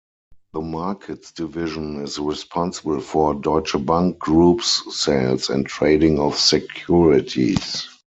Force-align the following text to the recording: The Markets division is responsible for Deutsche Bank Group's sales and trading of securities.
The 0.53 0.61
Markets 0.61 1.31
division 1.31 2.01
is 2.01 2.17
responsible 2.17 3.01
for 3.01 3.35
Deutsche 3.35 3.77
Bank 3.85 4.17
Group's 4.17 4.81
sales 4.99 5.51
and 5.51 5.63
trading 5.63 6.17
of 6.17 6.33
securities. 6.39 7.87